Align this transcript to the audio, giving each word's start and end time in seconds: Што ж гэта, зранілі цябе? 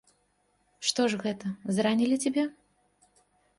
Што 0.91 1.01
ж 1.15 1.19
гэта, 1.25 1.53
зранілі 1.77 2.17
цябе? 2.25 2.43